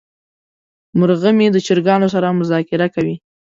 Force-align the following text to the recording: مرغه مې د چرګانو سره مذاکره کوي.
مرغه 0.99 1.29
مې 1.37 1.47
د 1.51 1.57
چرګانو 1.65 2.07
سره 2.15 2.35
مذاکره 2.39 2.87
کوي. 2.95 3.15